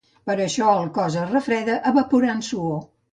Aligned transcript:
Per 0.27 0.35
això 0.45 0.69
el 0.83 0.87
cos 0.95 1.17
es 1.25 1.29
refreda 1.35 1.75
evaporant 1.91 2.43
suor. 2.49 2.81